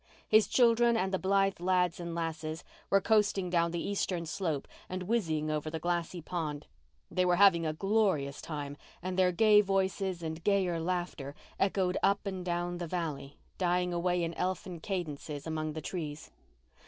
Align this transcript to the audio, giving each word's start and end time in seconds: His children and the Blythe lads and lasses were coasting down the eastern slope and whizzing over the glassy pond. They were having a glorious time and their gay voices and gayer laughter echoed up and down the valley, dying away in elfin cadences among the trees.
His 0.27 0.47
children 0.47 0.97
and 0.97 1.13
the 1.13 1.19
Blythe 1.19 1.59
lads 1.59 1.99
and 1.99 2.15
lasses 2.15 2.63
were 2.89 2.99
coasting 3.01 3.51
down 3.51 3.69
the 3.69 3.87
eastern 3.87 4.25
slope 4.25 4.67
and 4.89 5.03
whizzing 5.03 5.51
over 5.51 5.69
the 5.69 5.77
glassy 5.77 6.21
pond. 6.23 6.65
They 7.11 7.23
were 7.23 7.35
having 7.35 7.67
a 7.67 7.73
glorious 7.73 8.41
time 8.41 8.77
and 9.03 9.15
their 9.15 9.31
gay 9.31 9.61
voices 9.61 10.23
and 10.23 10.43
gayer 10.43 10.79
laughter 10.79 11.35
echoed 11.59 11.99
up 12.01 12.25
and 12.25 12.43
down 12.43 12.79
the 12.79 12.87
valley, 12.87 13.37
dying 13.59 13.93
away 13.93 14.23
in 14.23 14.33
elfin 14.33 14.79
cadences 14.79 15.45
among 15.45 15.73
the 15.73 15.81
trees. 15.81 16.31